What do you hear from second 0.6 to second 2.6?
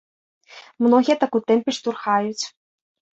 Многія так у тэмпе штурхаюць.